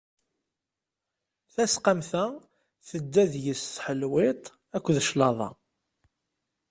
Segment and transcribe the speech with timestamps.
[1.53, 2.25] Tasqamt-a
[2.87, 5.49] tedda deg-s tḥelwiḍt akked claḍa.